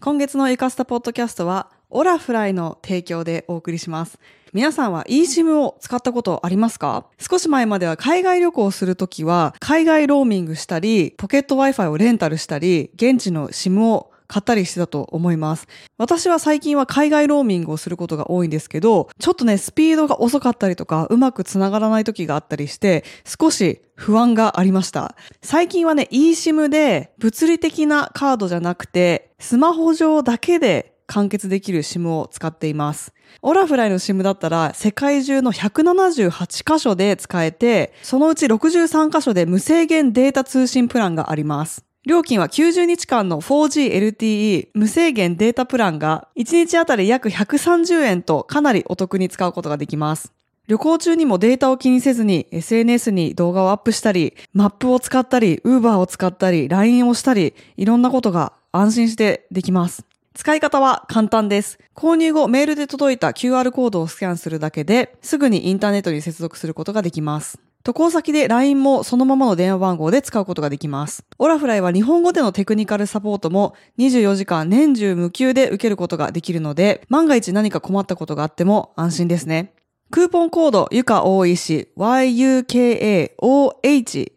[0.00, 4.20] 今月のイカスタポッドキャストは、オラフライの提供でお送りします。
[4.52, 7.06] 皆さんは eSIM を使ったことありますか？
[7.18, 15.66] 少し前までは海外旅行をするときは、海外ローミングしたり、ポケット Wi-Fi をレンタルしたり、現地の SIM を買ったりしてたと思います。
[15.96, 25.16] 私は最近は海外ローミングをすることが多いんですけど、ちょっとね、スピードが遅かったりとか、うまく繋がらない時があったりして、少し不安がありました。
[25.42, 33.12] 最近はね、eSIM で物理的なカードじゃなくて、スマホ上だけで完結できる SIM を使っています。
[33.40, 41.87] オラフライの SIM だったら世界中の178箇所で使えて、そのうち63箇所で無制限データ通信プランがあります。
[42.08, 50.32] 料金は90日間の 4GLTE 無制限データプランが1日あたり約130円とかなりお得に使うことができます。
[50.68, 60.06] 旅行中にもデータを気にせずに SNS に動画をアップしたり、マップを使ったり、Uber を使ったり、LINE をしたり、いろんなことが安心してできます。
[60.32, 61.78] 使い方は簡単です。
[61.94, 67.58] 購入後メールで届いた QR コードをスキャンするだけで、すぐにインターネットに接続することができます。
[67.84, 71.24] 渡航先で LINE もそのままの電話番号で使うことができます。
[71.38, 79.72] オラフライは日本語でのテクニカルサポートも24時間年中無休で受けることができるので、万が一何か困ったことがあっても安心ですね。
[80.10, 84.32] クーポンコードゆか大石 yukaohishi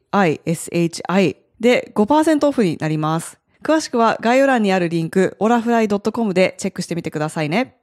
[1.60, 3.40] で5%オフになります。
[3.64, 7.78] 詳しくは概要欄にあるリンク、オラフライ .com でチェックしてみてくださいね。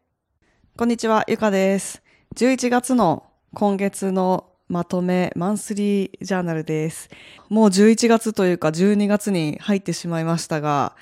[0.76, 2.02] こんにちは、ゆかです。
[2.36, 7.08] 11月の今月のまとめ、マンスリージャーナルです。
[7.48, 10.94] もう11月というか12月に入ってしまいましたが、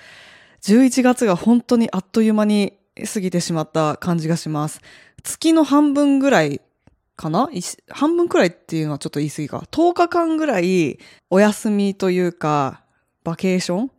[0.62, 2.74] 11月が本当にあっという間に
[3.12, 4.80] 過ぎてしまった感じがします。
[5.24, 6.60] 月の半分ぐらい
[7.16, 7.50] かな？
[7.88, 9.64] 半分くらいっていうのはちょっと言い過ぎか。
[9.72, 12.82] 10日間ぐらいお休みというか、
[13.24, 13.90] バケーション？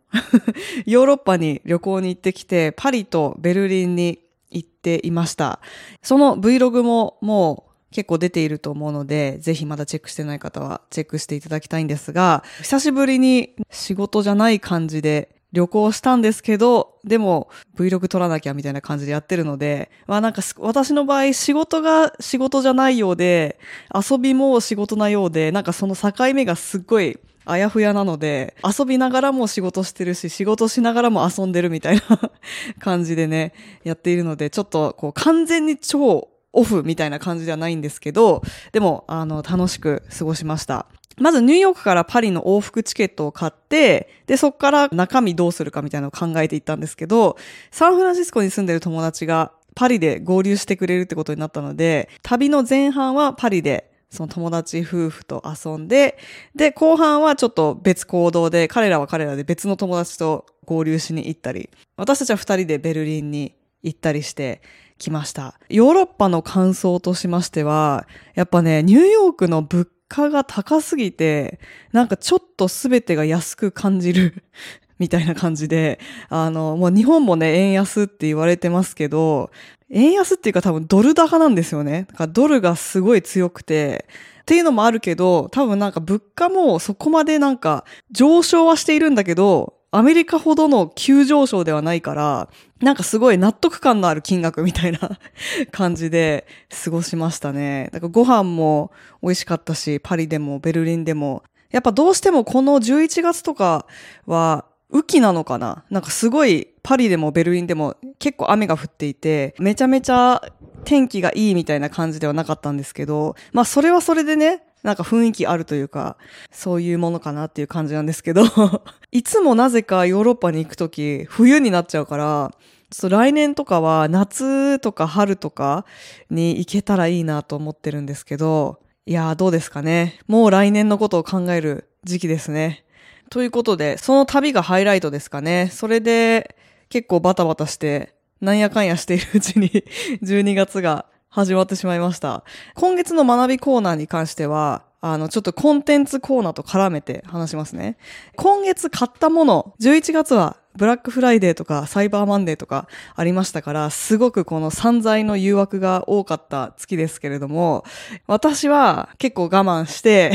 [0.86, 5.60] ヨーロッパに旅行に行ってきて、パリとベルリンに行っていました。
[6.02, 23.58] その Vlog ももう結構出ていると思うので、ぜひまだチェックしてない方はチェックしていただきたいんですが、久しぶりに仕事じゃない感じで旅行したんですけど、でも Vlog 撮らなきゃみたいな感じでやってるので、まあなんか私の場合仕事が仕事じゃないようで、
[23.94, 32.02] 遊びも仕事なようで、なんかその境目がすっごいあやふやなので、遊びながらも仕事してるし、仕事しながらも遊んでるみたいな
[32.78, 33.54] 感じでね、
[33.84, 38.42] やっているので、ちょっとこう完全に超オフみたいな感じではないんですけど、
[38.72, 40.86] でも、あの、楽しく過ごしました。
[41.20, 47.36] まずニューヨークからパリの往復チケットを買って、で、そこから中身どうするかみたいなのを考えていったんですけど、
[47.70, 56.18] サンフランシスコに住んでる友達がパリで合流してくれるってことになったので、旅の前半はパリでその友達夫婦と遊んで、
[56.54, 64.60] で、後半はちょっと別行動で、彼らは彼らで別の友達と合流しに行ったり、私たちは二人でベルリンに行ったりして
[64.98, 65.54] きました。
[65.68, 71.60] ヨーロッパの感想としましては、やっぱね、ニューヨークの物価が高すぎて、
[71.92, 74.44] なんかちょっと全てが安く感じる
[74.98, 79.50] みたいな感じで、あの、もう日本もね、円安って言われてますけど、
[79.90, 82.06] 円安っていうか多分ドル高なんですよね。
[82.10, 84.06] だからドルがすごい強くて、
[84.42, 92.48] っていうのもあるけど、多分なんか物価もそこまでなんか上昇はしているんだけど、アメリカほどの急上昇ではないから、
[92.80, 95.18] なんかすごい納得感のある金額みたいな
[95.72, 96.46] 感じで
[96.84, 97.88] 過ごしましたね。
[97.92, 101.42] だからご飯も美味しかったし、パリでもベルリンでも。
[101.70, 103.84] やっぱどうしてもこの11月とか
[104.24, 105.84] は雨季なのかな？
[105.90, 110.42] なんかすごいパリでもベルリンでも結構雨が降っていて、めちゃめちゃ
[110.84, 116.16] 天気がいいみたいな感じではなかったんですけど、まあそれはそれでね、なんか雰囲気あるというか、
[116.50, 118.42] そういうものかなっていう感じなんですけど、
[119.12, 122.50] いつもなぜかヨーロッパに行くとき冬になっちゃうから、
[122.90, 125.84] ちょっと来年とかは夏とか春とか
[126.30, 130.18] に行けたらいいなと思ってるんですけど、いやーどうですかね。
[130.26, 132.84] もう来年のことを考える時期ですね。
[133.30, 135.68] ということで、その旅がハイライトですかね。
[135.72, 136.56] それで
[136.88, 139.68] 結構バタバタして、なんやかんやしているうちに
[140.22, 142.42] 12月が始まってしまいました。
[142.74, 147.98] 今月の学びコーナーに関しては、あの、ちょっとコンテンツコーナーと絡めて話しますね。
[148.36, 157.84] 今月買ったもの、11月はブラックフライデーとかサイバーマンデーとかありましたから、すごくこの散財の誘惑が多かった月ですけれども、
[158.26, 160.32] 私は結構我慢して、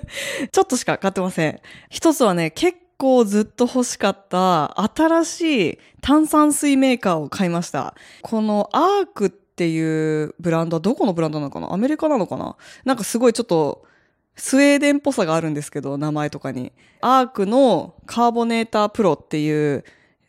[0.52, 1.60] ちょっとしか買ってません。
[1.88, 7.94] 一つはね、結構ずっと欲しかった新しい炭酸水メーカーを買いました。
[8.22, 11.72] このアークってっていうブランドはどこのブランドなのかな？
[11.72, 12.56] アメリカなのかな？
[12.84, 13.86] なんかすごいちょっと
[14.34, 16.72] スウェーデンっぽさがあるんですけど、名前とかに。
[17.00, 19.82] アークのカーボネータープロっていう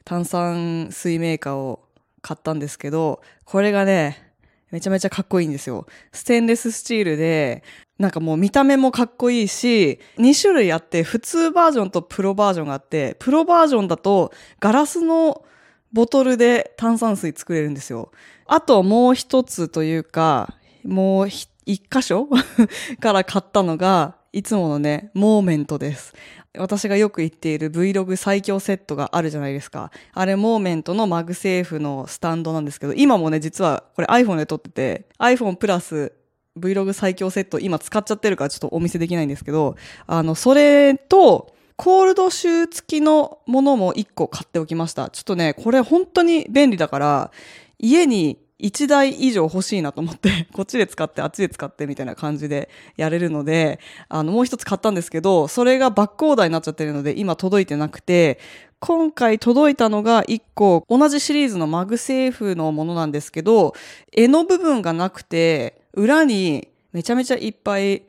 [0.06, 1.84] 炭酸水メーカーを
[2.22, 4.32] 買ったんですけど、これがね、
[4.72, 5.88] めちゃめちゃかっこいいんですよ。
[6.14, 7.64] ステンレススチールで、
[8.00, 14.32] なんかもう見た目もかっこいいし、2種類あって、普通バージョンとプロバージョンがあって、プロバージョンだと
[14.62, 15.44] ガラスの
[15.94, 18.12] ボトルで炭酸水作れるんですよ。
[18.46, 20.54] あともう一つというか、
[20.84, 22.28] もう一箇所
[23.00, 26.14] から買ったのが、いつものね、モーメントです。
[26.58, 29.92] 私がよく言っている Vlog 最強セットがあるじゃないですか。
[30.14, 36.14] あれ、モーメントのマグセーフのスタンドなんですけど、今もね、実はこれ iPhone で撮ってて、iPhone プラス
[36.58, 39.76] Vlog 最強セット今使っちゃってるからちょっとお見せできないんですけど、
[40.08, 45.12] あの、それと、コールドシュー付きのものも1個買っておきました。
[45.12, 47.32] ちょっとね、これ本当に便利だから、
[47.78, 53.80] 家に1台以上欲しいなと思って、 こっちで使って、あっちで使ってみたいな感じでやれるので、
[54.10, 58.40] あの、もう一つ買ったんですけど、それがバックオーダーになっちゃってるので、今届いてなくて、
[58.80, 63.76] 今回届いたのが1個、同じシリーズのマグセーフのものなんですけど、
[64.16, 68.02] 柄の部分がなくて、裏にめちゃめちゃいっぱい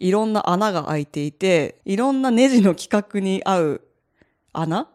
[0.00, 3.80] いろんな穴が開いていて、いろんなネジの規格に合う
[4.52, 4.88] 穴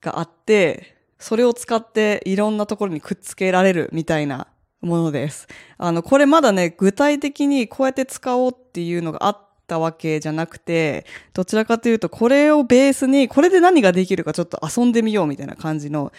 [0.00, 4.46] があって、それを使っていろんなところにくっつけられるみたいな
[4.80, 5.48] ものです。
[5.76, 16.12] あの、これまだね、具体的にこうやって使おうっていうのがあったわけじゃなくて、どちらかというと、これをベースに、これで何ができるかちょっと遊んでみようみたいな感じの思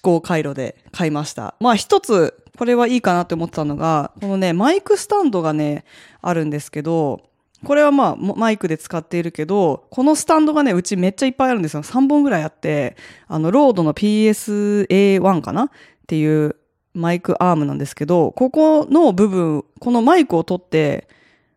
[0.00, 1.54] 考回路で買いました。
[1.60, 5.84] まあ一つ、これはいいかなって思ったのが、このね、マイクスタンドがね、
[6.22, 7.20] あるんですけど、
[7.66, 11.82] これはまあマイクで使っているけど、このスタンドがね、うちめっちゃいっぱいあるんですよ。
[11.82, 12.96] 3本ぐらいあって、
[13.26, 15.64] あの、ロードの PSA1 かな？
[15.64, 15.70] っ
[16.06, 16.54] ていう
[16.94, 21.08] マイクアームなんですけど、ここの部分、このマイクを取って、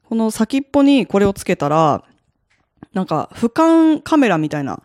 [0.03, 2.03] この先っぽにこれをつけたら、
[2.93, 4.81] なんか俯瞰カメラみたいな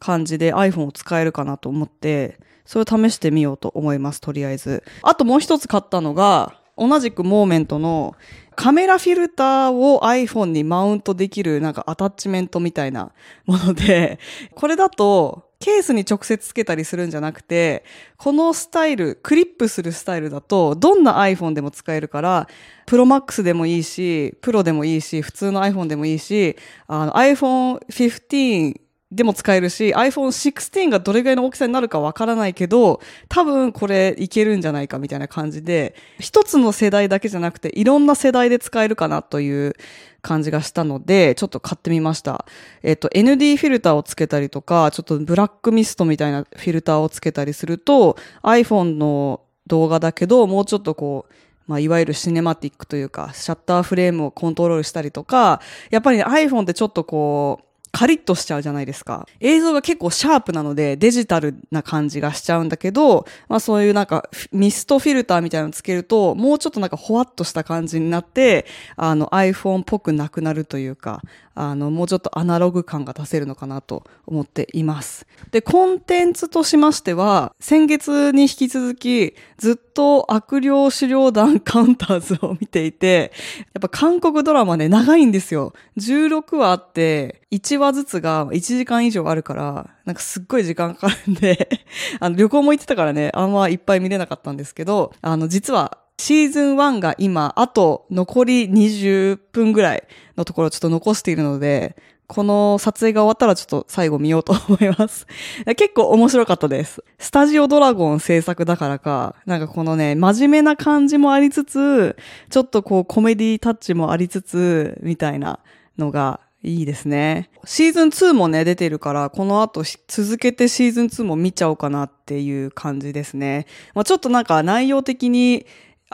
[0.00, 4.82] 感じで iPhone を使えるかなと思って、それを試してみようと思います、とりあえず。
[5.02, 8.14] あともう一つ買ったのが、同じくモーメントの
[8.56, 13.12] カメラフィルターを iPhone にマウントできるなんかアタッチメントみたいな
[13.46, 14.18] もので、
[14.54, 17.84] これだとケースに直接つけたりするんじゃなくて、
[18.16, 22.48] このスタイル、クリップするスタイルだと、どんな iPhone でも使えるから、
[22.86, 26.56] プロマックスでもいいし、プロでもいいし、普通の iPhone でもいいし、
[26.88, 28.80] iPhone 15
[29.14, 39.76] でも使えるし、iPhone 16がどれぐらいの大きさになるかわからないけど、多分これいけるんじゃないかみたいな感じで、一つの世代だけじゃなくて、いろんな世代で使えるかなという
[40.20, 42.44] 感じがしたので、ちょっと買ってみました。
[42.82, 51.34] えっと、ND フィルターをつけたりとか、ちょっとブラックミストみたいなフィルターをつけたりすると、iPhone の動画だけど、もうちょっとこう、
[51.66, 57.63] まあ、いわゆるシネマティックというか、シャッターフレームをコントロールしたりとか、やっぱり、ね、iPhone ってちょっとこう、
[57.94, 59.26] カリッとしちゃうじゃないですか。
[59.38, 71.22] 映像が結構シャープなのでデジタルな感じがしちゃうんだけど、まあそういうなんかミストフィルターみたいなのつけると、もうちょっとなんかほわっとした感じになって、あの iPhone っぽくなくなるというか、
[71.54, 75.26] あのもうちょっとアナログ感が出せるのかなと思っています。
[75.50, 83.32] で、コンテンツとしましては、先月に引き続きずっと悪霊狩猟団カウンターズを見ていて、
[83.74, 85.72] やっぱ韓国ドラマね、長いんですよ。
[85.96, 91.68] 16話あって、1話ずつが1時間以上あるから、なんかすっごい時間かかるんで
[92.20, 100.04] あの旅行も行ってたからね、あんまいっぱい見れなかったんですけど、あの実はシーズン1が今、あと残り20分ぐらい
[100.38, 101.96] のところをちょっと残しているので、
[102.28, 105.26] この撮影が終わったらちょっと最後見ようと思います。
[105.76, 107.04] 結構面白かったです。
[107.18, 112.16] スタジオドラゴン制作だからか、なんかこのね、真面目な感じもありつつ、
[112.48, 115.58] ちょっとこうコメディタッチもありつつ、みたいな
[115.98, 117.50] のがいいですね。
[117.66, 123.66] シーズン2もね、出てるから、この後続けてシーズン2も見ちゃおうかなっていう感じですね。
[123.94, 125.66] まあ、ちょっとなんか内容的に、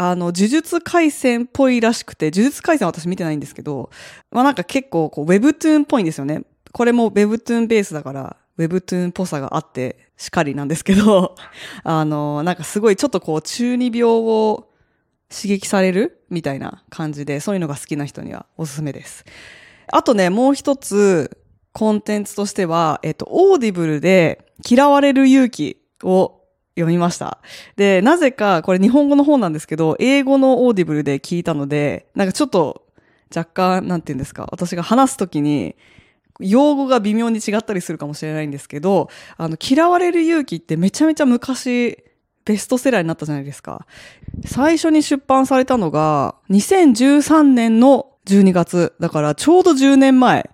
[0.02, 3.90] あの、呪術回戦っぽいらしくて、呪術回戦は私見てないんですけど、
[4.30, 6.44] まあなんか結構こう、ウェブトゥーンっぽいんですよね。
[6.72, 11.34] これもウェブトゥーンベースだから、ウェブトゥーンっぽさがあって、しかりなんですけど、
[11.84, 14.70] あの、なんかすごいちょっとこう、中二病を
[15.28, 19.26] 刺激されるみたいな感じで、そういうのが好きな人にはおすすめです。
[19.88, 21.36] あとね、もう一つ、
[21.74, 26.39] コンテンツとしては、えっと、オーディブルで、嫌われる勇気を
[26.80, 27.38] 読みました。
[27.76, 32.86] で、なぜか、これ日本語の方なんですけど、英語のオーディブルで聞いたので、なんかちょっと、
[33.34, 35.76] 若干、なんて言うんですか、私が話すときに、
[36.40, 41.98] 用語が微妙に違ったりするかもしれないんですけど、あの、嫌われる勇気ってめちゃめちゃ昔、
[42.44, 43.86] ベストセラーになったじゃないですか。
[44.44, 48.94] 最初に出版されたのが、2013年の12月。
[48.98, 50.50] だからちょうど10年前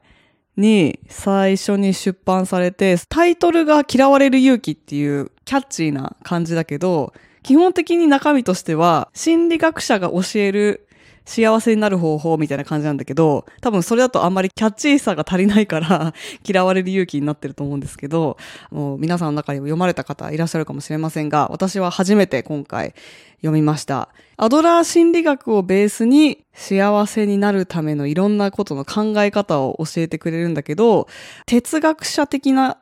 [0.56, 10.86] に最初に出版されて、タイトルが嫌われる勇気っていうキャッチーな感じだけど、基本的に中身としては、心理学者が教える
[11.26, 16.14] 幸せになる方法みたいな感じなんだけど、多分それだとあんまりキャッチーさが足りないから
[16.48, 18.36] 嫌われる勇気になってると思うんですけど、
[18.70, 22.94] もう皆さんの中にも読まれた方いらっしゃるかもしれませんが、私は初めて今回
[23.38, 24.08] 読みました。
[24.36, 31.08] アドラー心理学をベースに幸せになるためのいろんなことの考え方を教えてくれるんだけど、
[31.46, 32.78] 哲学者的な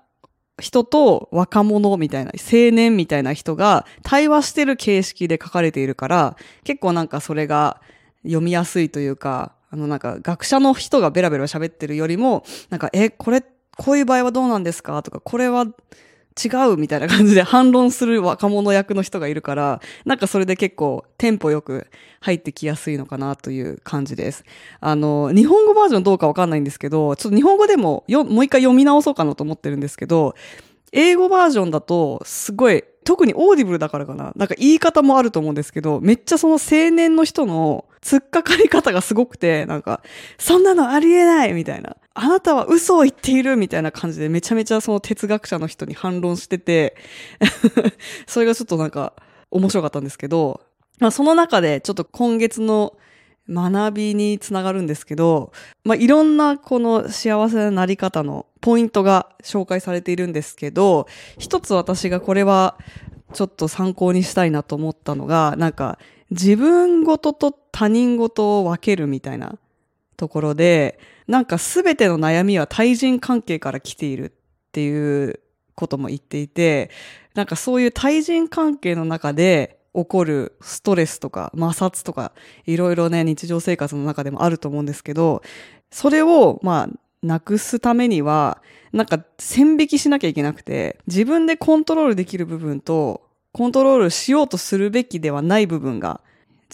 [0.61, 7.81] 人と若者みたいな、青年みたいな人が対話してる形式で書かれているから、結構なんかそれが
[8.23, 13.45] 読みやすいというか、あのなんか学者の人がベラベラ喋ってるよりも、なんか、え、これ、
[13.77, 15.03] こういう場合はどうなんですか？
[15.03, 15.67] とか、これは
[16.43, 21.87] 違うみたいな感じで反論する若者役の人がいるから、なんかそれで結構テンポよく
[22.21, 24.45] 入ってきやすいのかなという感じです。
[24.81, 30.35] あの、日本語バージョンどうかわかんないんですけど、ちょっと日本語でもよ、もう一回読み直そうかなと思ってるんですけど、
[30.93, 34.33] 英語バージョンだとすごい特にオーディブルだからかな。
[34.37, 40.03] なんか言い方もあると思うんですけど、めっちゃその青年の人の突っかかり方がすごくて、なんか、
[40.39, 41.97] そんなのありえないみたいな。
[42.13, 46.97] あなたは嘘を言っているみたいな感じでめちゃめちゃその哲学者の人に反論してて
[48.29, 49.15] それがちょっとなんか
[49.51, 50.61] 面白かったんですけど、
[51.01, 52.97] まあその中でちょっと今月の
[53.49, 61.07] 学びにつながるんですけど、まあいろんなこの幸せななり方のポイントが紹介されているんですけど、
[61.39, 62.79] 一つ私がこれは
[63.33, 65.99] ちょっと参考にしたいなと思ったのが、なんか
[66.35, 69.57] 自分ごとと他人ごとを分けるみたいな
[70.17, 70.99] ところで、
[71.29, 74.33] なんかすべての悩みは対人関係から来ているっ
[74.73, 75.41] ていう
[75.75, 76.91] ことも言っていて、
[77.35, 82.33] なんかそういう対人関係の中で起こるストレスとか摩擦とか
[82.67, 85.43] いろいろね日常生活の中でもあると思うんですけど、
[85.91, 88.61] それをまあなくすためには、
[88.93, 93.23] なんか線引きしなきゃいけなくて、自分でコントロールできる部分と、
[93.53, 96.21] コントロールしようとするべきではない部分が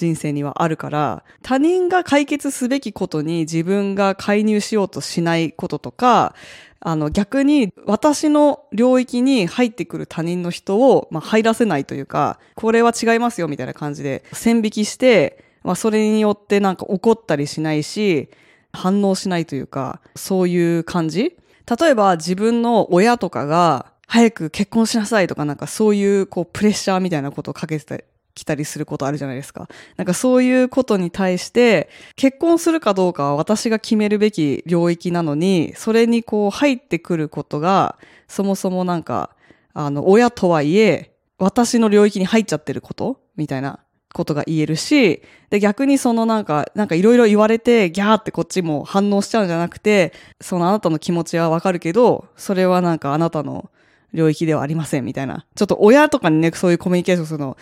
[0.01, 6.35] 人生にはあるから、他人が解決すべきことに自分が介入しようとしないこととか、
[6.81, 18.31] あの逆に私の領域に入ってくる他人の人を、まあ、入らせないというか、これは違いますよみたいな感じで線引きして、まあ、それによってなんか怒ったりしないし、
[18.73, 21.37] 反応しないというか、そういう感じ。
[21.81, 28.05] 例えば自分の親とかが、早く結婚しなさいとかなんかそういうこうプレッシャーみたいなことをかけて
[28.41, 29.69] きたりすることあるじゃないですか。
[29.97, 37.97] なんかそういうことに対して結婚するかどうかは私が決めるべき領域なのに、それにこう入ってくることが
[38.29, 39.31] そもそもなんか
[39.73, 43.21] あの親とはいえ私の領域に入っちゃってること？
[43.37, 43.81] みたいな
[44.13, 53.71] ことが言えるし、で、逆にそのなんか、なんかいろいろ言われて、ギャーってこっちも反応しちゃうんじゃなくて、そのあなたの気持ちはわかるけど、それはなんかあなたの
[54.13, 55.47] 領域ではありませんみたいな。
[55.55, 57.57] ちょっと親とかにね、そういうコミュニケーションするの、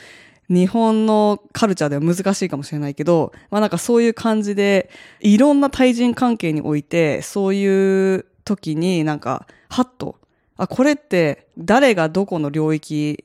[0.49, 4.91] 日本のカルチャーでは難しいかもしれないけど、まあなんかそういう感じで、
[5.21, 10.17] いろんな対人関係において、そういう時になんか、はっと、
[10.57, 13.25] あ、これって誰がどこの領域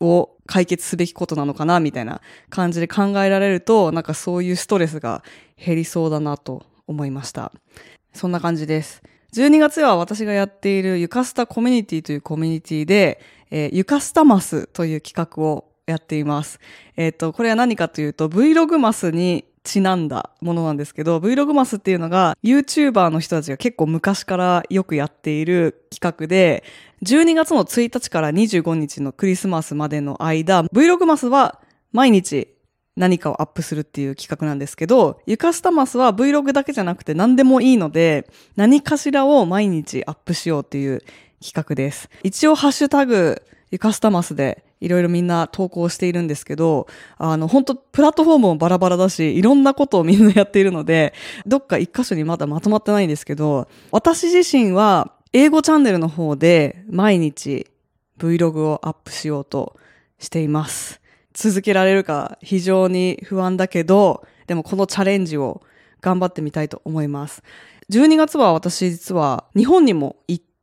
[0.00, 5.22] を解決すべきことなのかなみたいな感じで考えられると、なんかそういうストレスが
[5.56, 7.52] 減りそうだなと思いました。
[8.12, 9.02] そんな感じです。
[9.34, 16.60] 12月は私がやっているゆかスタコミュニティというコミュニティで、えー、ゆかスタマスという企画をやっています。
[16.96, 26.64] えっ、ー、と、これは何かというと Vlog マスにちなんだものなんですけど、Vlog マスっていうのが YouTuber の人たちが結構昔からよくやっている企画で、
[27.02, 31.60] 12月の1日から25日のクリスマスまでの間、Vlog マスは
[31.92, 32.48] 毎日
[32.96, 41.02] 何かをアップするっていう企画なんですけど、ゆかスタマスは Vlog だけじゃなくて何でもいいので、何かしらを毎日アップしようっていう
[41.42, 42.08] 企画です。
[42.22, 46.86] 一応ハッシュタグ、ゆかスタマスでいろいろみんな投稿しているんですけど、
[47.16, 51.14] あの、本当プラットフォームもバラバラだし、いろんなことをみんなやっているので、
[51.46, 57.66] どっか一箇所にまだまとまってないんですけど、私自身は英語チャンネルの方で毎日
[58.18, 59.76] Vlog をアップしようと
[60.18, 61.00] しています。
[61.32, 65.62] 続けられるか非常に不安だけど、でもこのチャレンジを
[66.00, 67.42] 頑張ってみたいと思います。
[67.90, 70.53] 12月は私実は日本にも行って、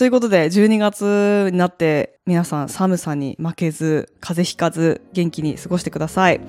[0.00, 6.40] ということで、12月になって皆さん寒さに負けず、風邪ひかず、元気に過ごしてください。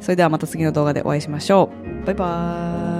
[0.00, 1.70] それではまた次の動画でお会いしましょ
[2.02, 2.06] う。
[2.06, 2.93] バイバーイ。